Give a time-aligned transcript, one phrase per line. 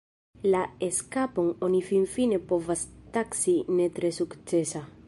[0.53, 2.87] La eskapon oni finfine povas
[3.19, 4.89] taksi ne tre sukcesa.